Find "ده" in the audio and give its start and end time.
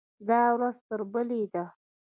1.53-1.63